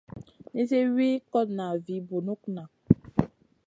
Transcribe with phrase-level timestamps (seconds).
[0.53, 2.63] Nizi wi kotna vi bunukŋa.